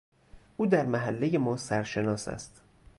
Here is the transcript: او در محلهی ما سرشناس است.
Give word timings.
او 0.57 0.67
در 0.67 0.85
محلهی 0.85 1.37
ما 1.37 1.57
سرشناس 1.57 2.27
است. 2.27 2.61